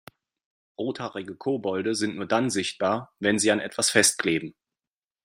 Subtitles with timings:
[0.79, 4.55] Rothaarige Kobolde sind nur dann sichtbar, wenn sie an etwas festkleben.